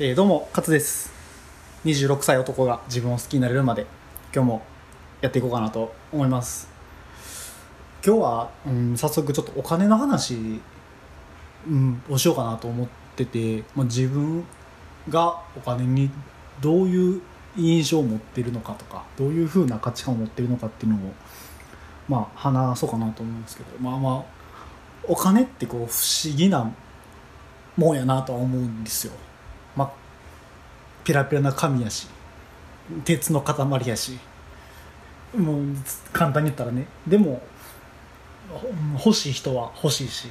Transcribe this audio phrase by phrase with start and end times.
[0.00, 1.12] えーどうも勝です。
[1.84, 3.86] 26歳男が自分を好きになれるまで
[4.34, 4.62] 今日も
[5.20, 6.68] やっていこうかなと思います。
[8.04, 10.60] 今日は、うん、早速ちょっとお金の話、
[11.68, 14.44] うん、をしようかなと思ってて、まあ、自分
[15.08, 16.10] がお金に
[16.60, 17.22] どういう
[17.56, 21.14] 印象を持ってるのかとかどういうふうな価値観を持ってるのかっていうのを
[22.08, 24.24] まあ話そうかなと思うんですけどまあまあ
[25.04, 26.68] お金ってこう不思議な
[27.76, 29.12] もんやなとは思うんですよ。
[29.76, 29.92] まあ
[31.04, 32.08] ペラペラな紙やし
[33.04, 34.18] 鉄の塊やし。
[35.36, 35.64] もう
[36.12, 36.86] 簡単に言ったらね。
[37.06, 37.42] でも
[39.04, 40.28] 欲しい人は欲しいし、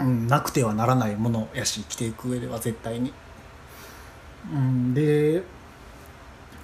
[0.00, 3.12] うん、なくてはならないものやし生きていく上では絶対に、
[4.52, 5.42] うん、で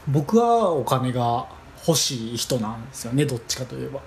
[0.06, 1.48] 僕はお金が
[1.86, 4.00] 欲しい人なんですよねどっちかといえば。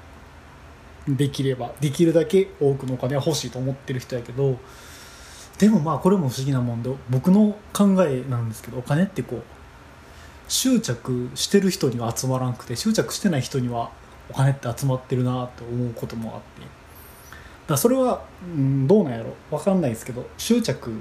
[1.08, 1.72] できれば。
[1.80, 4.58] できるだけ多くのお金は欲しいと思ってる人やけど
[5.60, 9.42] でもまあこれも不思議なもんで僕の考えなんですけどお金ってこう
[10.48, 13.92] 執着してる人には集まらんくて執着してない人には
[14.30, 16.68] お金って集まってるなって思うこともあって。
[17.68, 20.92] だそれは、うん、どうなんやろ分かんないですけど執着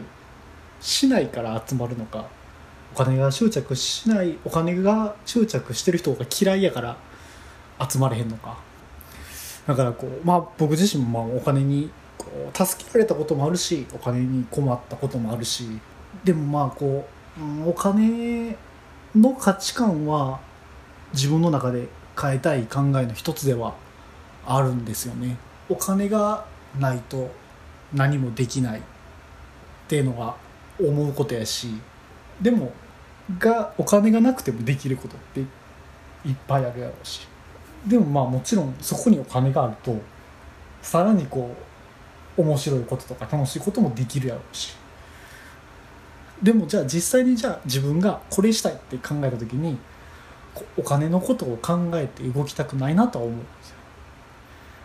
[0.81, 2.27] しないから集まるのか
[2.93, 6.97] お金が執着しないお金が執着してる人が嫌いやから
[7.89, 8.59] 集まれへんのか。
[9.67, 11.91] だからこうまあ僕自身もまあお金に
[12.53, 15.67] 助けられたこともあるしお金に困ったこともあるし
[16.25, 17.07] でもまあこ
[17.39, 18.57] う、お金
[19.15, 20.41] の価値観は
[21.13, 21.89] 自分の中で
[22.21, 23.75] 変えたい考えの一つでは
[24.47, 25.37] あるんですよね。
[25.69, 26.47] お金が
[26.79, 27.31] ないと
[27.93, 28.83] 何もできないっ
[29.89, 30.37] ていうのが
[30.81, 31.69] 思うことやし
[32.41, 32.73] でも
[33.39, 37.27] がお金がなくてもできることっていっぱいあるやろうし
[37.87, 39.97] でもまあもちろんそこにお金があると
[40.83, 41.76] さらにこう
[42.37, 44.75] 面白いこととか楽しいこともできるやろうし。
[46.43, 49.79] でもじゃあ実際にじゃあ自分がこれしたいって考えた時に
[50.77, 53.77] お金のことを考えて動きたくないなとは思うんですよ。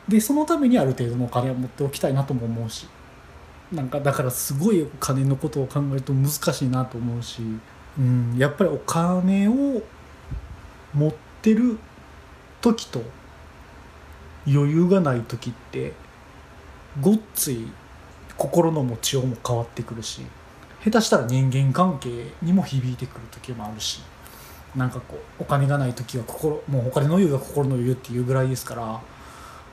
[0.08, 2.88] でそのためにある程度のお金を持っておきたいなとも思うし。
[3.72, 7.42] なんかだからすごいお金のことを考えると難しいなと思うし、
[7.98, 9.82] うん、やっぱりお金を
[10.94, 11.78] 持ってる
[12.60, 13.02] 時と
[14.46, 15.94] 余裕がない時って
[17.00, 17.68] ごっつい
[18.38, 20.22] 心の持ちようも変わってくるし
[20.84, 24.02] 下手したら人間関係にも響いてくる時もあるし
[24.76, 29.02] なんかこうお金がない時は心もうお金の余裕が心の余裕っていうぐらいですから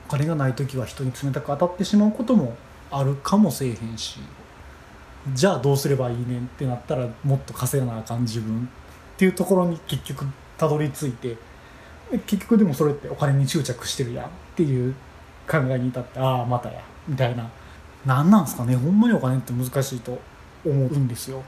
[0.07, 2.55] お金がない時は人に冷たく当たってしまうことも
[2.91, 4.19] あるかもせえへんし
[5.33, 8.69] じゃあどうすればいいねんってなったらもっと稼がなあかん自分
[9.15, 10.25] っていうところに結局
[10.57, 11.37] たどり着いて
[12.25, 14.95] 結局でもそれってお金に執着してるやんっていう
[15.49, 17.49] 考えに至ってああまたやみたいな。
[18.05, 20.19] 何なんすかねほんまにお金って難しいと
[20.65, 21.43] 思うんですよ、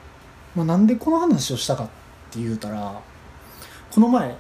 [0.56, 1.88] まあ、なんでこの話をしたかっ
[2.30, 3.02] て言うたら
[3.90, 4.36] この前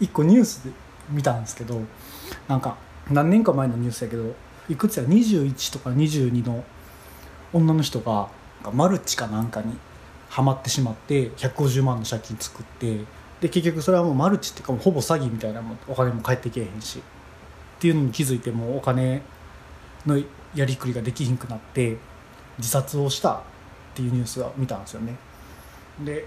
[0.00, 0.70] 一個ニュースで
[1.10, 1.80] 見たんですけど
[2.48, 2.76] なんか
[3.10, 4.34] 何年か前のニュースやけど
[4.68, 6.64] いくつや21とか22の
[7.52, 8.28] 女の人が
[8.72, 9.76] マルチかなんかに
[10.28, 13.04] ハマってしまって150万の借金作って
[13.40, 17.02] で結局それはもうマルチっていうかもほぼ詐欺みたいなもお金も返ってけえへんし。
[17.84, 19.20] っていうのに気づいてもお金
[20.06, 20.18] の
[20.54, 21.98] やりくりができひんくなって
[22.56, 23.40] 自殺をしたっ
[23.94, 25.14] ていうニュースが見たんですよね。
[26.02, 26.26] で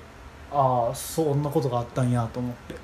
[0.52, 2.76] ああそんなことがあったんやと思って。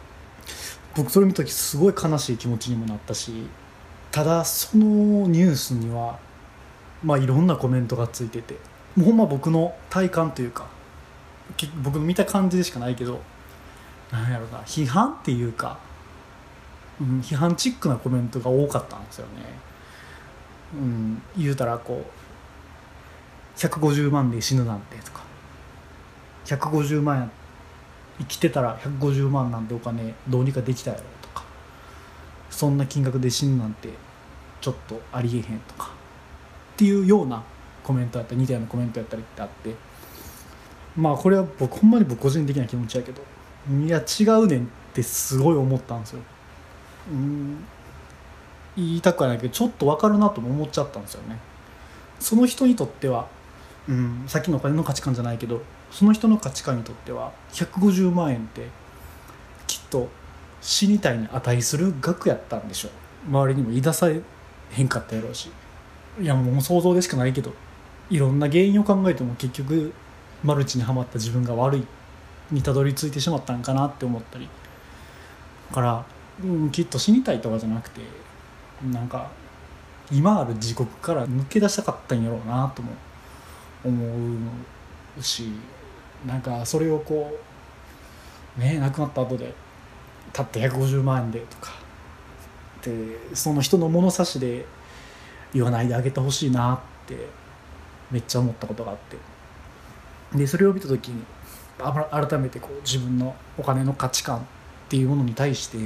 [0.95, 3.31] 僕それ見た時すごい悲しい気持ちにもなったし
[4.11, 6.17] ただそのニュースには
[7.03, 8.55] まあいろんなコメントがついてて
[8.95, 10.67] もうほんま僕の体感というか
[11.83, 13.21] 僕の見た感じでしかないけど
[14.11, 15.77] なんやろな批判っていうか、
[17.01, 19.43] うん、批判チックなコメントが多かったんですよね。
[20.73, 25.23] うん、言うたらこう150万で死ぬなんてとか。
[26.45, 27.29] 150万や
[28.19, 31.43] 生きてたら150万なんてお金どうにかできたやろとか。
[32.49, 33.89] そんな金額で死ぬなんて
[34.61, 35.91] ちょっとありえへんとか。
[36.73, 37.43] っていうような
[37.83, 39.75] コメントやったり似たようなコメントやったりってあって。
[40.95, 43.21] まあこれは僕ほんまに僕個人的な気持ちやけど。
[43.71, 46.21] いや違うねんってすごい思ったんですよ。
[47.11, 47.65] うん
[48.75, 51.37] 言いたくはないけどちょっと分かるなとも思っちゃったんですよね。
[52.19, 53.27] その人にとっては、
[53.87, 55.61] うん、さっきのお金の価値観じゃないけど
[55.91, 58.67] その人の価値観にとっては150万円って
[59.67, 60.09] きっと
[60.61, 62.91] 死にたいに値する額やったんでしょう。
[63.29, 64.21] 周りにも言い出され
[64.71, 65.51] へんかったやろうし。
[66.19, 67.53] いやもう想像でしかないけど
[68.09, 69.91] いろんな原因を考えても結局
[70.43, 71.87] マルチにはまった自分が悪い
[72.51, 74.47] にたどり着いてしまったんかなって思ったり。
[75.69, 76.05] だから、
[76.41, 78.01] うん、きっと死にたいとかじゃなくて
[78.91, 79.29] なんか
[80.11, 82.91] 今ある地獄から抜け出したかったんやろうなとも
[83.83, 84.39] 思
[85.17, 85.51] うし
[86.25, 87.37] なんかそれをこ
[88.57, 89.53] うね亡くなった後で
[90.31, 91.71] たった150万円でとか
[92.81, 94.65] でその人の物差しで
[95.53, 97.27] 言わないであげてほしいなって
[98.11, 99.17] めっちゃ思ったことがあって。
[100.35, 101.23] でそれを見た時に
[101.77, 104.41] 改めてこう自分のお金の価値観っ
[104.89, 105.77] ていうものに対して、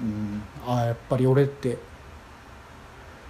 [0.00, 1.78] うん、ああやっぱり俺って、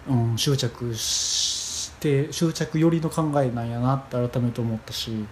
[0.08, 5.24] うん、執着して執着寄りの考えなんやなって改めて思ったし、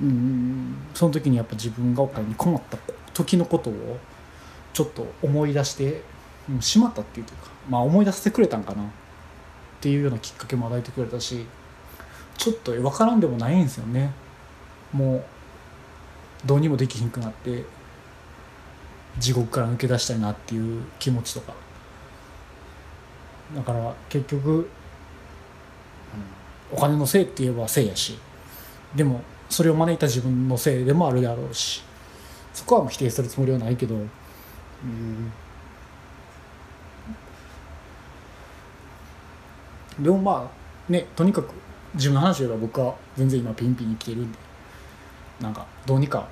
[0.00, 2.78] うん、その時にやっぱ自分がお金に困った
[3.14, 3.98] 時のことを
[4.72, 6.02] ちょっと思い出して、
[6.58, 7.32] う、しまったっていうか、
[7.68, 8.86] まあ、思い出してくれたんかなっ
[9.80, 11.44] ていうようなきっかけも与えてくれたし
[12.38, 14.10] ちょっと分からんでもないんですよね。
[14.92, 15.24] もう
[16.46, 17.64] どうにもできひんくなって
[19.18, 21.54] 地獄から抜け出したいなっていう気持ちとか。
[23.54, 24.68] だから結局、
[26.72, 28.18] お金のせいって言えばせいやし
[28.96, 31.82] でもそれを招いた自分のせいでもあるであろうし
[32.54, 35.32] そこは否定するつもりはないけど、うん、
[40.00, 41.52] でもまあねとにかく
[41.94, 44.38] 自分の話で言えば僕は全然今ピンピン生きてるんで
[45.40, 46.26] なんかどうにか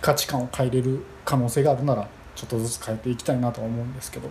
[0.00, 4.30] 価値観を変えれる可能性があるならちょっとずつ変えていきたいなとは思うんですけど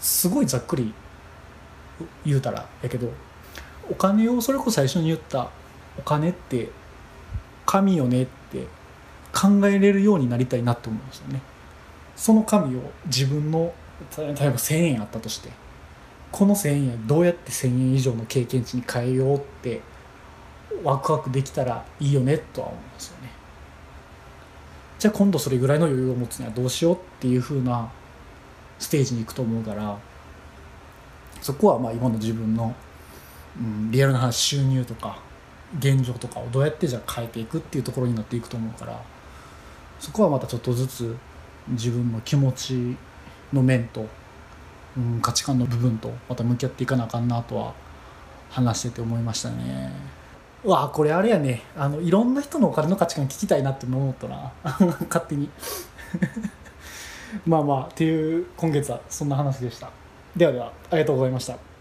[0.00, 0.92] すごいざっくり
[2.26, 3.10] 言うたらやけど
[3.90, 5.50] お金をそれこそ最初に言った
[5.98, 6.70] お金って
[7.66, 8.66] 神よねって
[9.32, 11.40] 考えれるようになりたいなって思うんですよね。
[12.16, 13.72] その神を自分の
[14.16, 15.50] 例えば1,000円あったとして
[16.30, 19.80] この1,000円どうやって1,000円以上の経験値に変えようって
[20.82, 23.30] ワクワクできたらいいよねとは思うんですよね
[25.04, 27.92] じゃあ今度それぐらいの余裕を持つにはどうしようっていうふうな
[28.78, 29.98] ステージに行くと思うから
[31.42, 32.74] そこはまあ今の自分の、
[33.60, 35.20] うん、リアルな話収入とか
[35.78, 38.98] 現状とかをどうやってじゃあ変えていくっていうところになっていくと思うから
[40.00, 41.14] そこはまたちょっとずつ
[41.68, 42.96] 自分の気持ち
[43.52, 44.06] の面と、
[44.96, 47.74] うん、価値観の部分とまた向き合っていかなあかんなとは
[48.48, 49.92] 話してて思いましたね。
[50.64, 51.62] うわこれあれやね。
[51.76, 54.52] あのいろんな人のお金の価値観聞きたいなって思ったな。
[55.08, 55.50] 勝手に。
[57.46, 59.90] まあまあっていう今月はそんな話でした。
[60.34, 61.73] ではではありがとうございました。